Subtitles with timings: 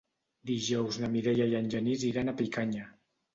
[0.51, 2.89] Dijous na Mireia i en Genís iran a Picanya.